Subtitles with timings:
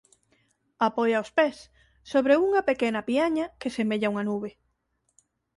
[0.87, 1.57] Apoia os pés
[2.11, 4.49] sobre unha pequena piaña que semella unha nube.